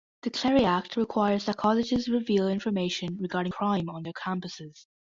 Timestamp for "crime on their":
3.51-4.13